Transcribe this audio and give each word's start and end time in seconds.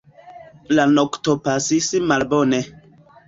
La 0.77 0.85
nokto 0.93 1.35
pasis 1.49 1.91
malbone. 2.13 2.63